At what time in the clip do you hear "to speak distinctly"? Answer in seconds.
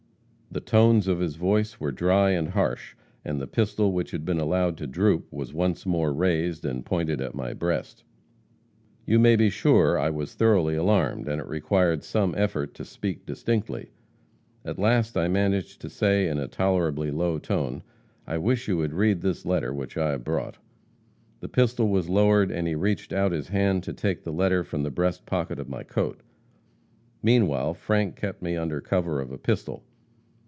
12.73-13.91